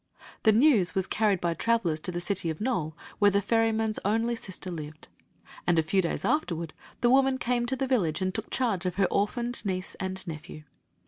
[0.41, 4.35] The news was carried by travelers to the city of Nole, where the ferryman's only
[4.35, 5.09] sister lived;
[5.67, 8.95] and a few days afterward the woman came to the village and took charge of
[8.95, 10.63] her orphaned niece and nephew.